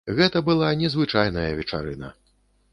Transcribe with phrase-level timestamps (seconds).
[0.19, 2.13] Гэта была незвычайная вечарына.